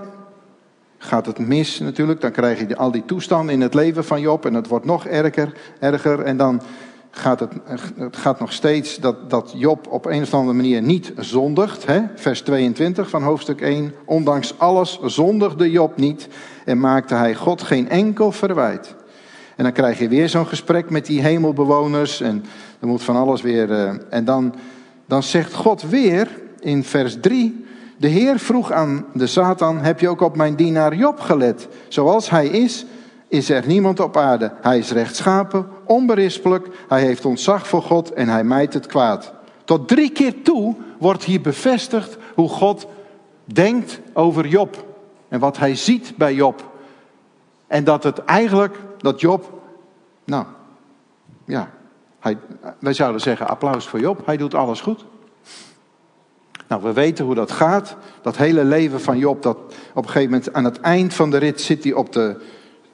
[1.05, 2.21] gaat het mis natuurlijk.
[2.21, 4.47] Dan krijg je al die toestanden in het leven van Job.
[4.47, 5.53] En het wordt nog erger.
[5.81, 6.62] erger en dan
[7.11, 7.53] gaat het,
[7.97, 11.87] het gaat nog steeds dat, dat Job op een of andere manier niet zondigt.
[11.87, 12.01] Hè?
[12.14, 13.95] Vers 22 van hoofdstuk 1.
[14.05, 16.29] Ondanks alles zondigde Job niet.
[16.64, 18.95] En maakte hij God geen enkel verwijt.
[19.57, 22.21] En dan krijg je weer zo'n gesprek met die hemelbewoners.
[22.21, 22.45] En
[22.81, 23.71] er moet van alles weer.
[23.71, 24.55] Uh, en dan,
[25.07, 26.29] dan zegt God weer
[26.61, 27.64] in vers 3.
[28.05, 31.69] De Heer vroeg aan de Satan: Heb je ook op mijn dienaar Job gelet?
[31.88, 32.87] Zoals hij is,
[33.29, 34.53] is er niemand op aarde.
[34.61, 39.33] Hij is rechtschapen, onberispelijk, hij heeft ontzag voor God en hij mijt het kwaad.
[39.64, 42.87] Tot drie keer toe wordt hier bevestigd hoe God
[43.45, 44.85] denkt over Job
[45.29, 46.71] en wat hij ziet bij Job.
[47.67, 49.61] En dat het eigenlijk, dat Job,
[50.25, 50.45] nou
[51.45, 51.71] ja,
[52.79, 55.05] wij zouden zeggen applaus voor Job, hij doet alles goed.
[56.75, 57.97] Nou, we weten hoe dat gaat.
[58.23, 59.57] Dat hele leven van Job, dat
[59.95, 62.41] op een gegeven moment aan het eind van de rit zit hij op de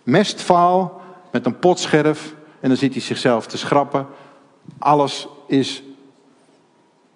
[0.03, 1.01] mestvaal
[1.33, 4.07] met een potscherf en dan zit hij zichzelf te schrappen.
[4.79, 5.83] Alles is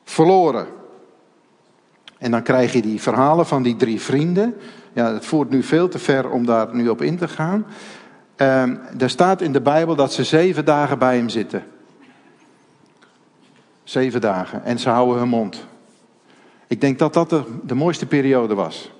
[0.04, 0.66] verloren.
[2.18, 4.56] En dan krijg je die verhalen van die drie vrienden.
[4.92, 7.66] Ja, het voert nu veel te ver om daar nu op in te gaan.
[8.98, 11.64] Er staat in de Bijbel dat ze zeven dagen bij hem zitten.
[13.82, 14.64] Zeven dagen.
[14.64, 15.66] En ze houden hun mond.
[16.66, 18.90] Ik denk dat dat de, de mooiste periode was.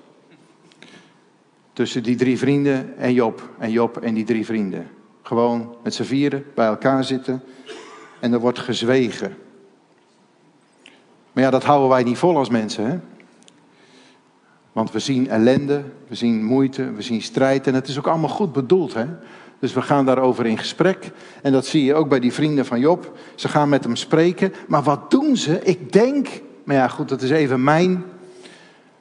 [1.73, 3.49] Tussen die drie vrienden en Job.
[3.59, 4.87] En Job en die drie vrienden.
[5.21, 7.43] Gewoon met z'n vieren bij elkaar zitten.
[8.19, 9.37] En er wordt gezwegen.
[11.31, 12.85] Maar ja, dat houden wij niet vol als mensen.
[12.85, 12.99] Hè?
[14.71, 17.67] Want we zien ellende, we zien moeite, we zien strijd.
[17.67, 18.93] En het is ook allemaal goed bedoeld.
[18.93, 19.05] Hè?
[19.59, 21.11] Dus we gaan daarover in gesprek.
[21.41, 23.17] En dat zie je ook bij die vrienden van Job.
[23.35, 24.53] Ze gaan met hem spreken.
[24.67, 25.63] Maar wat doen ze?
[25.63, 26.27] Ik denk,
[26.65, 28.03] maar ja goed, dat is even mijn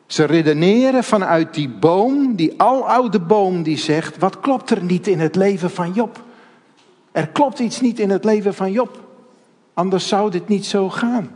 [0.07, 5.21] ze redeneren vanuit die boom, die aloude boom die zegt, wat klopt er niet in
[5.21, 6.23] het leven van Job?
[7.13, 9.01] Er klopt iets niet in het leven van Job.
[9.75, 11.31] Anders zou dit niet zo gaan.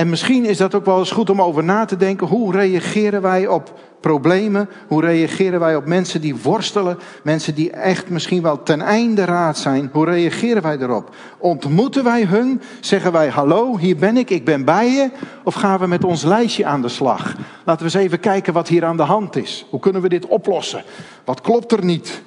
[0.00, 2.26] En misschien is dat ook wel eens goed om over na te denken.
[2.26, 4.68] Hoe reageren wij op problemen?
[4.88, 6.98] Hoe reageren wij op mensen die worstelen?
[7.22, 9.90] Mensen die echt misschien wel ten einde raad zijn.
[9.92, 11.14] Hoe reageren wij erop?
[11.38, 12.62] Ontmoeten wij hun?
[12.80, 15.10] Zeggen wij hallo, hier ben ik, ik ben bij je?
[15.44, 17.34] Of gaan we met ons lijstje aan de slag?
[17.64, 19.66] Laten we eens even kijken wat hier aan de hand is.
[19.70, 20.82] Hoe kunnen we dit oplossen?
[21.24, 22.22] Wat klopt er niet?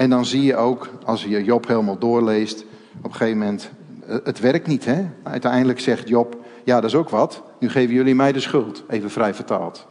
[0.00, 2.64] En dan zie je ook, als je Job helemaal doorleest,
[2.98, 3.70] op een gegeven moment,
[4.06, 4.84] eh, het werkt niet.
[4.84, 5.06] Hè?
[5.22, 9.10] Uiteindelijk zegt Job, ja dat is ook wat, nu geven jullie mij de schuld, even
[9.10, 9.86] vrij vertaald.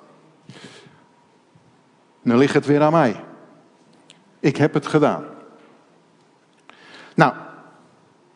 [2.21, 3.23] Nu ligt het weer aan mij.
[4.39, 5.23] Ik heb het gedaan.
[7.15, 7.33] Nou,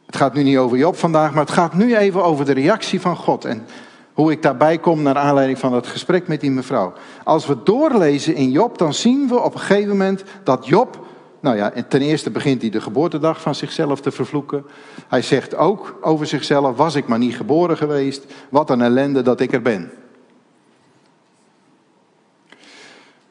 [0.06, 3.02] het gaat nu niet over Job vandaag, maar het gaat nu even over de reactie
[3.02, 3.46] van God.
[3.46, 3.66] En
[4.14, 6.94] hoe ik daarbij kom naar aanleiding van het gesprek met die mevrouw.
[7.24, 11.12] Als we doorlezen in Job, dan zien we op een gegeven moment dat Job
[11.43, 14.65] nou ja, ten eerste begint hij de geboortedag van zichzelf te vervloeken.
[15.08, 19.39] Hij zegt ook over zichzelf: Was ik maar niet geboren geweest, wat een ellende dat
[19.39, 19.91] ik er ben.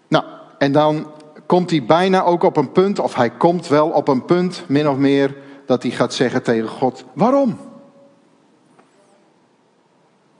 [0.08, 0.24] Nou,
[0.58, 1.06] en dan
[1.46, 4.88] komt hij bijna ook op een punt, of hij komt wel op een punt, min
[4.88, 7.58] of meer, dat hij gaat zeggen tegen God: Waarom?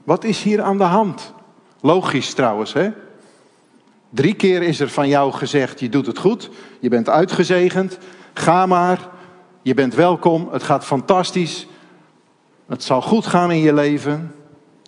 [0.04, 1.32] Wat is hier aan de hand?
[1.80, 2.90] Logisch trouwens, hè?
[4.14, 7.98] Drie keer is er van jou gezegd: je doet het goed, je bent uitgezegend,
[8.33, 9.09] ga maar,
[9.62, 11.66] je bent welkom, het gaat fantastisch,
[12.66, 14.35] het zal goed gaan in je leven.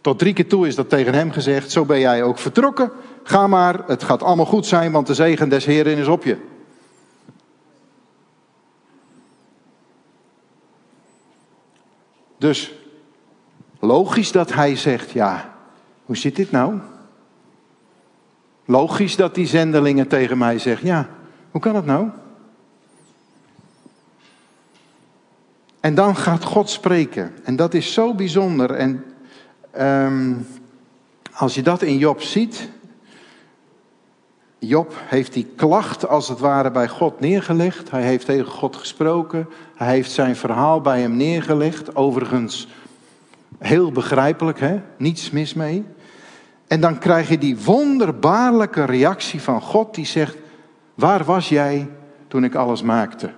[0.00, 2.90] Tot drie keer toe is dat tegen hem gezegd: zo ben jij ook vertrokken,
[3.22, 6.36] ga maar, het gaat allemaal goed zijn, want de zegen des Heren is op je.
[12.38, 12.72] Dus
[13.80, 15.54] logisch dat hij zegt: ja,
[16.04, 16.80] hoe zit dit nou?
[18.64, 21.08] Logisch dat die zendelingen tegen mij zeggen: Ja,
[21.50, 22.08] hoe kan het nou?
[25.80, 27.32] En dan gaat God spreken.
[27.42, 28.70] En dat is zo bijzonder.
[28.70, 29.04] En
[29.78, 30.46] um,
[31.32, 32.68] als je dat in Job ziet.
[34.58, 37.90] Job heeft die klacht als het ware bij God neergelegd.
[37.90, 39.48] Hij heeft tegen God gesproken.
[39.74, 41.96] Hij heeft zijn verhaal bij hem neergelegd.
[41.96, 42.68] Overigens
[43.58, 44.80] heel begrijpelijk, hè?
[44.96, 45.84] niets mis mee.
[46.66, 50.36] En dan krijg je die wonderbaarlijke reactie van God die zegt:
[50.94, 51.90] Waar was jij
[52.28, 53.32] toen ik alles maakte?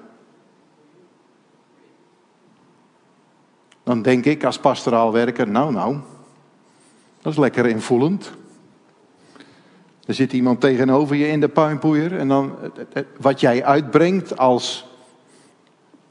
[3.83, 5.97] Dan denk ik als pastoraal werker, nou nou,
[7.23, 8.33] dat is lekker invoelend.
[10.07, 12.55] Er zit iemand tegenover je in de puinpoeier en dan
[13.21, 14.87] wat jij uitbrengt als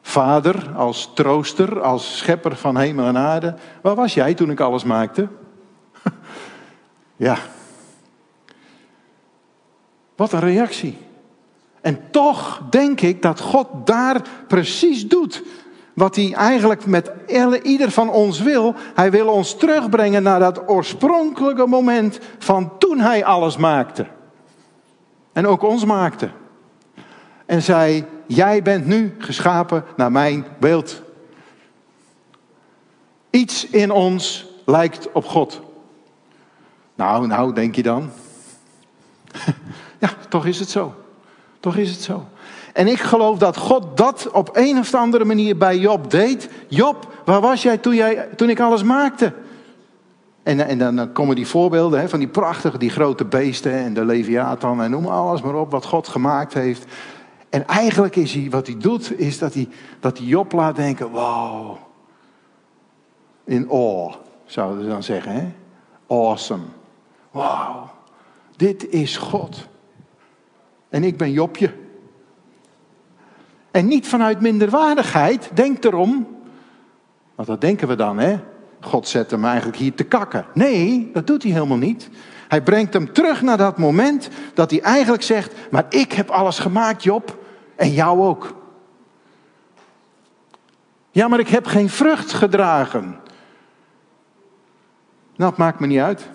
[0.02, 3.56] vader, als trooster, als schepper van hemel en aarde.
[3.82, 5.28] Waar was jij toen ik alles maakte?
[7.16, 7.38] ja.
[10.16, 10.98] Wat een reactie.
[11.82, 15.44] En toch denk ik dat God daar precies doet
[15.96, 17.12] wat hij eigenlijk met
[17.64, 18.76] ieder van ons wil.
[18.96, 24.06] Hij wil ons terugbrengen naar dat oorspronkelijke moment van toen hij alles maakte.
[25.34, 26.30] En ook ons maakte.
[27.46, 31.02] En zei, jij bent nu geschapen naar mijn beeld.
[33.30, 35.62] Iets in ons lijkt op God.
[36.96, 38.10] Nou, nou, denk je dan?
[40.00, 40.94] ja, toch is het zo.
[41.60, 42.26] Toch is het zo.
[42.74, 46.50] En ik geloof dat God dat op een of andere manier bij Job deed.
[46.68, 49.34] Job, waar was jij toen, jij, toen ik alles maakte?
[50.44, 54.06] En, en dan komen die voorbeelden hè, van die prachtige, die grote beesten en de
[54.06, 56.86] Leviathan en noem alles maar op wat God gemaakt heeft.
[57.50, 61.10] En eigenlijk is hij, wat hij doet, is dat hij, dat hij Job laat denken,
[61.10, 61.78] wow.
[63.44, 64.14] In awe,
[64.46, 65.32] zouden ze dan zeggen.
[65.32, 65.52] Hè?
[66.08, 66.64] Awesome.
[67.36, 67.92] Wauw.
[68.56, 69.68] Dit is God.
[70.90, 71.74] En ik ben Jobje.
[73.72, 76.28] En niet vanuit minderwaardigheid, denk erom.
[77.36, 78.40] Want dat denken we dan, hè?
[78.82, 80.46] God zet hem eigenlijk hier te kakken.
[80.54, 82.10] Nee, dat doet hij helemaal niet.
[82.48, 86.60] Hij brengt hem terug naar dat moment dat hij eigenlijk zegt: Maar ik heb alles
[86.60, 87.46] gemaakt, Job,
[87.76, 88.56] en jou ook.
[91.12, 93.20] Ja, maar ik heb geen vrucht gedragen.
[95.36, 96.30] Nou, het maakt me niet uit.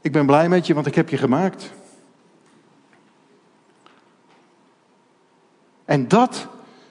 [0.00, 1.70] Ik ben blij met je, want ik heb je gemaakt.
[5.84, 6.46] En dat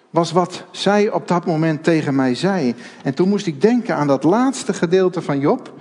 [0.09, 2.75] was wat zij op dat moment tegen mij zei.
[3.03, 5.73] En toen moest ik denken aan dat laatste gedeelte van Job.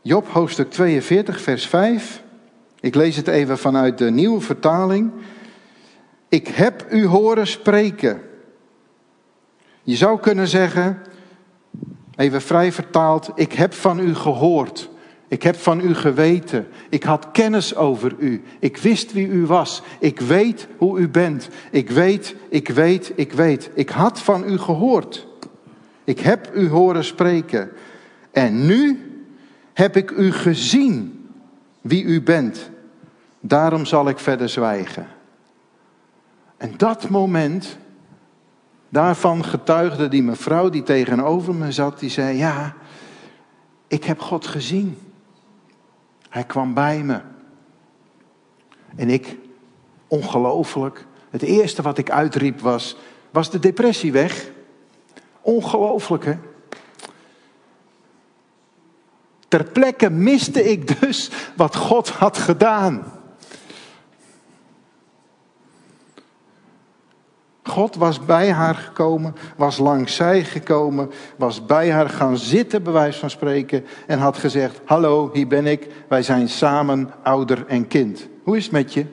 [0.00, 2.22] Job hoofdstuk 42, vers 5.
[2.80, 5.12] Ik lees het even vanuit de nieuwe vertaling.
[6.28, 8.22] Ik heb u horen spreken.
[9.82, 11.02] Je zou kunnen zeggen,
[12.16, 14.90] even vrij vertaald, ik heb van u gehoord.
[15.28, 16.66] Ik heb van u geweten.
[16.88, 18.42] Ik had kennis over u.
[18.58, 19.82] Ik wist wie u was.
[19.98, 21.48] Ik weet hoe u bent.
[21.70, 23.70] Ik weet, ik weet, ik weet.
[23.74, 25.26] Ik had van u gehoord.
[26.04, 27.70] Ik heb u horen spreken.
[28.30, 29.10] En nu
[29.72, 31.26] heb ik u gezien
[31.80, 32.70] wie u bent.
[33.40, 35.06] Daarom zal ik verder zwijgen.
[36.56, 37.78] En dat moment,
[38.92, 42.74] daarvan getuigde die mevrouw die tegenover me zat, die zei: Ja,
[43.86, 44.98] ik heb God gezien.
[46.28, 47.20] Hij kwam bij me.
[48.96, 49.38] En ik,
[50.06, 52.96] ongelooflijk, het eerste wat ik uitriep was,
[53.30, 54.50] was de depressie weg.
[55.40, 56.38] Ongelooflijk hè.
[59.48, 63.21] Ter plekke miste ik dus wat God had gedaan.
[67.62, 72.92] God was bij haar gekomen, was langs zij gekomen, was bij haar gaan zitten, bij
[72.92, 77.88] wijze van spreken, en had gezegd: Hallo, hier ben ik, wij zijn samen ouder en
[77.88, 78.28] kind.
[78.42, 79.06] Hoe is het met je?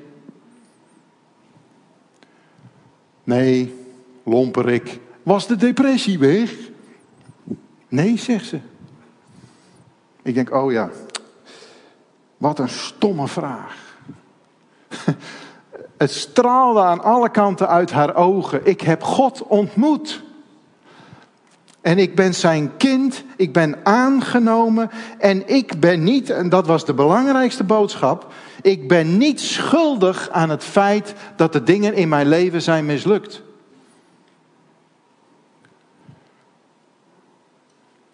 [3.24, 3.76] Nee,
[4.24, 5.00] lomperik.
[5.24, 6.56] Was de depressie weg?
[7.88, 8.60] Nee, zegt ze.
[10.22, 10.90] Ik denk: Oh ja,
[12.38, 13.98] wat een stomme vraag.
[16.00, 18.62] Het straalde aan alle kanten uit haar ogen.
[18.64, 20.24] Ik heb God ontmoet.
[21.82, 26.86] En ik ben zijn kind, ik ben aangenomen en ik ben niet, en dat was
[26.86, 32.28] de belangrijkste boodschap, ik ben niet schuldig aan het feit dat de dingen in mijn
[32.28, 33.42] leven zijn mislukt.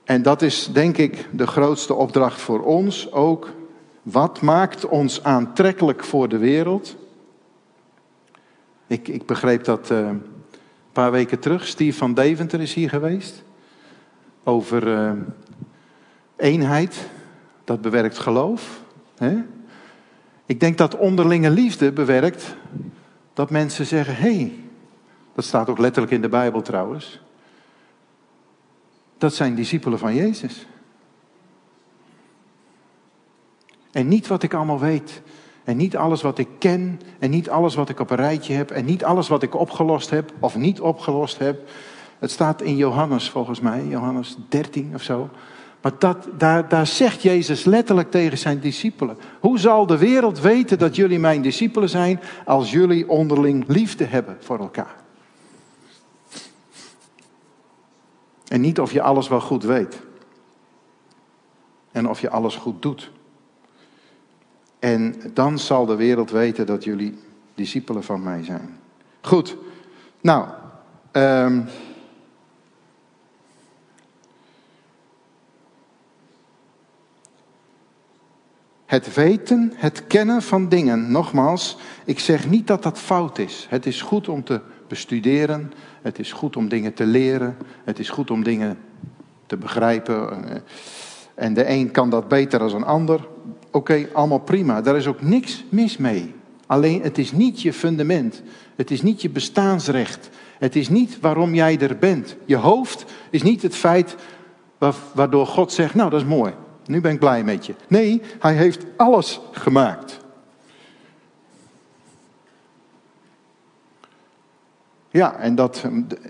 [0.03, 3.49] En dat is denk ik de grootste opdracht voor ons ook.
[4.01, 6.95] Wat maakt ons aantrekkelijk voor de wereld?
[8.87, 10.23] Ik, ik begreep dat uh, een
[10.91, 11.67] paar weken terug.
[11.67, 13.43] Steve van Deventer is hier geweest.
[14.43, 15.11] Over uh,
[16.35, 17.09] eenheid.
[17.63, 18.81] Dat bewerkt geloof.
[19.17, 19.43] Hè?
[20.45, 22.55] Ik denk dat onderlinge liefde bewerkt
[23.33, 24.53] dat mensen zeggen: hé, hey,
[25.35, 27.21] dat staat ook letterlijk in de Bijbel trouwens.
[29.17, 30.67] Dat zijn discipelen van Jezus.
[33.91, 35.21] En niet wat ik allemaal weet.
[35.65, 38.71] En niet alles wat ik ken, en niet alles wat ik op een rijtje heb,
[38.71, 41.69] en niet alles wat ik opgelost heb of niet opgelost heb.
[42.19, 45.29] Het staat in Johannes volgens mij, Johannes 13 of zo.
[45.81, 50.77] Maar dat, daar, daar zegt Jezus letterlijk tegen zijn discipelen: Hoe zal de wereld weten
[50.77, 54.95] dat jullie mijn discipelen zijn als jullie onderling liefde hebben voor elkaar?
[58.47, 60.01] En niet of je alles wel goed weet.
[61.91, 63.11] En of je alles goed doet.
[64.85, 67.17] En dan zal de wereld weten dat jullie
[67.55, 68.77] discipelen van mij zijn.
[69.21, 69.57] Goed.
[70.21, 70.47] Nou,
[71.11, 71.65] um,
[78.85, 81.11] Het weten, het kennen van dingen.
[81.11, 83.67] Nogmaals, ik zeg niet dat dat fout is.
[83.69, 85.73] Het is goed om te bestuderen.
[86.01, 87.57] Het is goed om dingen te leren.
[87.83, 88.77] Het is goed om dingen
[89.45, 90.43] te begrijpen.
[91.35, 93.33] En de een kan dat beter dan een ander.
[93.71, 94.81] Oké, allemaal prima.
[94.81, 96.33] Daar is ook niks mis mee.
[96.67, 98.41] Alleen het is niet je fundament.
[98.75, 100.29] Het is niet je bestaansrecht.
[100.59, 102.35] Het is niet waarom jij er bent.
[102.45, 104.15] Je hoofd is niet het feit
[105.13, 106.53] waardoor God zegt: Nou, dat is mooi.
[106.85, 107.75] Nu ben ik blij met je.
[107.87, 110.19] Nee, hij heeft alles gemaakt.
[115.09, 115.83] Ja, en dat,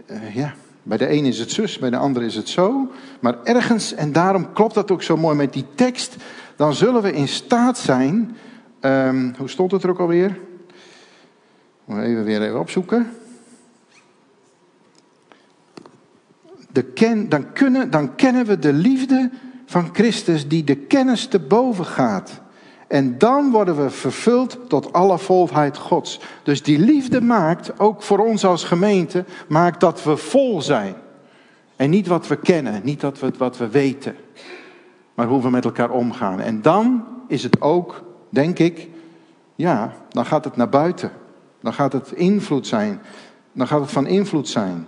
[0.06, 0.54] eh, ja,
[0.84, 2.92] bij de een is het zus, bij de ander is het zo.
[3.20, 6.16] Maar ergens, en daarom klopt dat ook zo mooi met die tekst,
[6.56, 8.38] dan zullen we in staat zijn.
[8.82, 10.40] Um, hoe stond het er ook alweer?
[11.90, 13.08] Even weer even opzoeken.
[16.72, 19.30] De ken, dan, kunnen, dan kennen we de liefde
[19.66, 22.42] van Christus die de kennis te boven gaat.
[22.88, 26.20] En dan worden we vervuld tot alle volheid Gods.
[26.44, 30.96] Dus die liefde maakt, ook voor ons als gemeente, maakt dat we vol zijn.
[31.76, 34.16] En niet wat we kennen, niet dat we, wat we weten,
[35.16, 36.40] maar hoe we met elkaar omgaan.
[36.40, 38.90] En dan is het ook, denk ik,
[39.56, 41.12] ja, dan gaat het naar buiten.
[41.62, 43.02] Dan gaat het invloed zijn.
[43.52, 44.88] Dan gaat het van invloed zijn.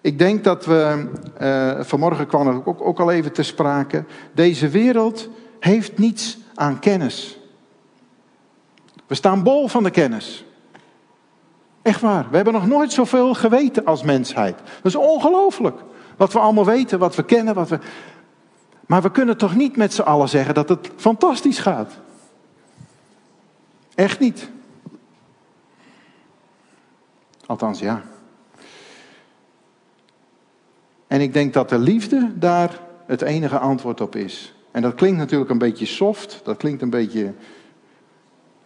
[0.00, 1.10] Ik denk dat we,
[1.40, 4.04] uh, vanmorgen kwam het ook, ook al even te sprake,
[4.34, 5.28] deze wereld
[5.60, 7.38] heeft niets aan kennis.
[9.06, 10.44] We staan bol van de kennis.
[11.82, 14.56] Echt waar, we hebben nog nooit zoveel geweten als mensheid.
[14.56, 15.80] Dat is ongelooflijk.
[16.16, 17.78] Wat we allemaal weten, wat we kennen, wat we.
[18.90, 21.92] Maar we kunnen toch niet met z'n allen zeggen dat het fantastisch gaat?
[23.94, 24.50] Echt niet.
[27.46, 28.02] Althans, ja.
[31.06, 34.54] En ik denk dat de liefde daar het enige antwoord op is.
[34.70, 37.34] En dat klinkt natuurlijk een beetje soft, dat klinkt een beetje,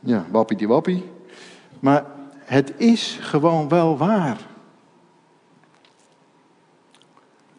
[0.01, 1.11] ja, wappie die wappie.
[1.81, 2.05] Maar
[2.39, 4.39] het is gewoon wel waar.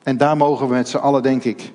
[0.03, 1.73] En daar mogen we met z'n allen, denk ik,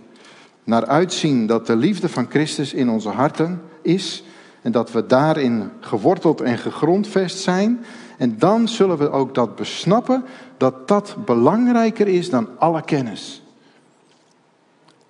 [0.70, 4.24] naar uitzien dat de liefde van Christus in onze harten is.
[4.62, 7.84] En dat we daarin geworteld en gegrondvest zijn.
[8.18, 10.24] En dan zullen we ook dat besnappen
[10.56, 13.42] dat dat belangrijker is dan alle kennis.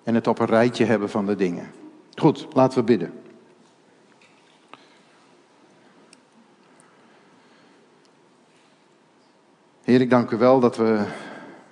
[0.02, 1.70] En het op een rijtje hebben van de dingen.
[2.14, 3.12] Goed, laten we bidden.
[9.82, 11.04] Heer, ik dank u wel dat we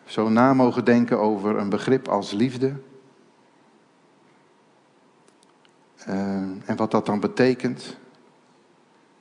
[0.04, 2.72] zo na mogen denken over een begrip als liefde.
[6.08, 6.14] Uh,
[6.64, 7.96] en wat dat dan betekent.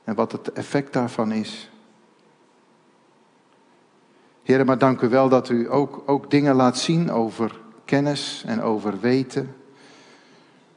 [0.04, 1.70] En wat het effect daarvan is.
[4.42, 8.62] Heer, maar dank u wel dat u ook, ook dingen laat zien over kennis en
[8.62, 9.54] over weten,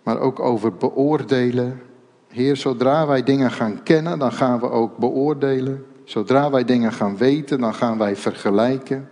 [0.03, 1.81] maar ook over beoordelen.
[2.27, 5.85] Heer, zodra wij dingen gaan kennen, dan gaan we ook beoordelen.
[6.03, 9.09] Zodra wij dingen gaan weten, dan gaan wij vergelijken.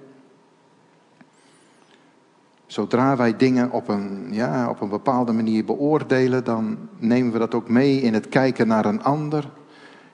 [2.70, 7.54] Zodra wij dingen op een, ja, op een bepaalde manier beoordelen, dan nemen we dat
[7.54, 9.50] ook mee in het kijken naar een ander.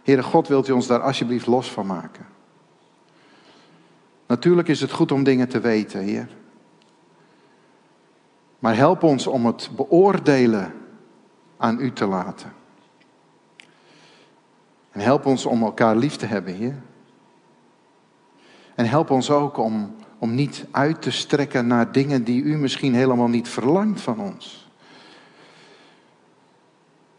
[0.04, 2.26] Heere God, wilt u ons daar alsjeblieft los van maken?
[4.28, 6.30] Natuurlijk is het goed om dingen te weten, Heer.
[8.60, 10.74] Maar help ons om het beoordelen
[11.58, 12.54] aan U te laten.
[14.92, 16.82] En help ons om elkaar lief te hebben, Heer.
[18.76, 19.96] En help ons ook om,
[20.26, 24.70] om niet uit te strekken naar dingen die U misschien helemaal niet verlangt van ons.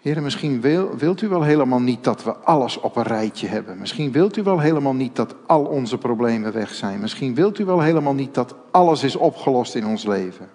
[0.01, 3.79] Heer, misschien wil, wilt u wel helemaal niet dat we alles op een rijtje hebben.
[3.79, 7.01] Misschien wilt u wel helemaal niet dat al onze problemen weg zijn.
[7.01, 10.49] Misschien wilt u wel helemaal niet dat alles is opgelost in ons leven.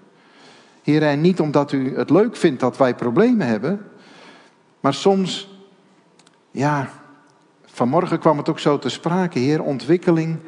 [0.83, 3.85] Heer, en niet omdat u het leuk vindt dat wij problemen hebben.
[4.79, 5.59] Maar soms,
[6.51, 6.89] ja,
[7.65, 9.39] vanmorgen kwam het ook zo te sprake.
[9.39, 10.39] Heer, ontwikkeling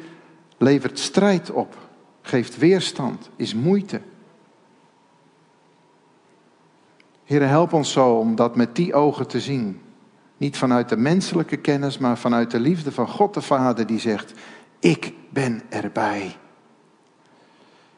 [0.58, 1.83] levert strijd op.
[2.26, 4.00] Geeft weerstand, is moeite.
[7.24, 9.80] Heer, help ons zo om dat met die ogen te zien.
[10.36, 14.32] Niet vanuit de menselijke kennis, maar vanuit de liefde van God de Vader die zegt,
[14.78, 16.36] ik ben erbij.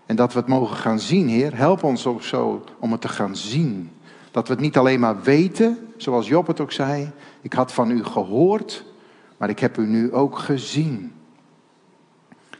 [0.06, 1.56] En dat we het mogen gaan zien, Heer.
[1.56, 3.90] Help ons ook zo om het te gaan zien.
[4.30, 7.10] Dat we het niet alleen maar weten, zoals Job het ook zei.
[7.40, 8.84] Ik had van u gehoord,
[9.36, 11.15] maar ik heb u nu ook gezien.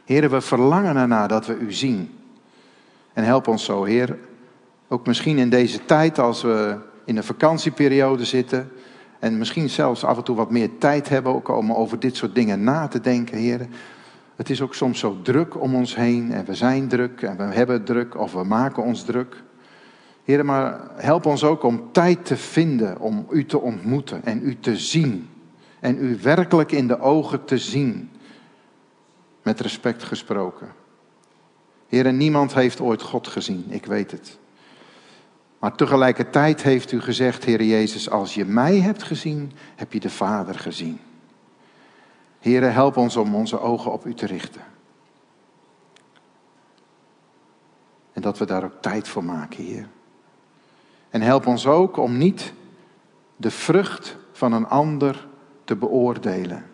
[0.07, 2.09] Heren, we verlangen ernaar dat we u zien.
[3.13, 4.17] En help ons zo, Heer.
[4.87, 8.71] Ook misschien in deze tijd als we in een vakantieperiode zitten.
[9.19, 12.63] En misschien zelfs af en toe wat meer tijd hebben om over dit soort dingen
[12.63, 13.67] na te denken, Heer.
[14.35, 17.43] Het is ook soms zo druk om ons heen en we zijn druk en we
[17.43, 19.43] hebben druk of we maken ons druk.
[20.23, 24.57] Heer, maar help ons ook om tijd te vinden om u te ontmoeten en u
[24.59, 25.29] te zien.
[25.79, 28.09] En u werkelijk in de ogen te zien.
[29.47, 30.73] Met respect gesproken.
[31.87, 34.37] Heer, niemand heeft ooit God gezien, ik weet het.
[35.59, 40.09] Maar tegelijkertijd heeft u gezegd, Heer Jezus, als je mij hebt gezien, heb je de
[40.09, 40.99] Vader gezien.
[42.39, 44.61] Heer, help ons om onze ogen op u te richten.
[48.13, 49.87] En dat we daar ook tijd voor maken, Heer.
[51.09, 52.53] En help ons ook om niet
[53.35, 55.27] de vrucht van een ander
[55.63, 56.65] te beoordelen.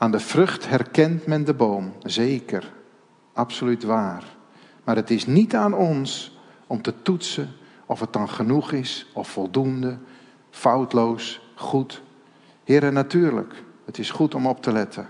[0.00, 2.72] Aan de vrucht herkent men de boom, zeker,
[3.32, 4.24] absoluut waar.
[4.84, 7.48] Maar het is niet aan ons om te toetsen
[7.86, 9.98] of het dan genoeg is of voldoende,
[10.50, 12.02] foutloos, goed.
[12.64, 15.08] Heren, natuurlijk, het is goed om op te letten.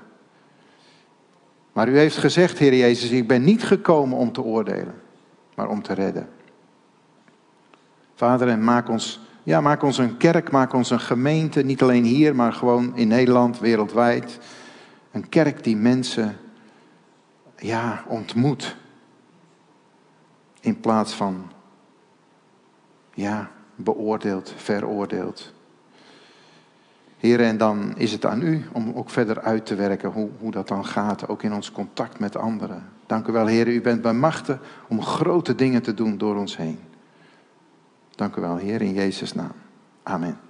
[1.73, 4.95] Maar u heeft gezegd, Heer Jezus, ik ben niet gekomen om te oordelen,
[5.55, 6.29] maar om te redden.
[8.15, 12.05] Vader, en maak ons, ja, maak ons een kerk, maak ons een gemeente, niet alleen
[12.05, 14.39] hier, maar gewoon in Nederland, wereldwijd.
[15.11, 16.37] Een kerk die mensen
[17.57, 18.77] ja, ontmoet.
[20.61, 21.51] In plaats van
[23.15, 25.53] ja, beoordeeld, veroordeeld.
[27.19, 30.51] Heren, en dan is het aan u om ook verder uit te werken hoe, hoe
[30.51, 32.89] dat dan gaat, ook in ons contact met anderen.
[33.07, 36.57] Dank u wel, heren, u bent bij machten om grote dingen te doen door ons
[36.57, 36.79] heen.
[38.11, 39.53] Dank u wel, Heer, in Jezus' naam.
[40.03, 40.50] Amen.